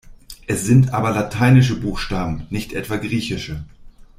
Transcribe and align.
Es 0.47 0.65
sind 0.65 0.95
aber 0.95 1.11
lateinische 1.11 1.79
Buchstaben, 1.79 2.47
nicht 2.49 2.73
etwa 2.73 2.95
griechische. 2.95 3.63